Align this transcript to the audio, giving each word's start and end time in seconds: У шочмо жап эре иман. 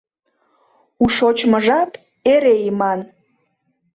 У 1.03 1.05
шочмо 1.15 1.57
жап 1.65 1.91
эре 2.33 2.53
иман. 2.69 2.99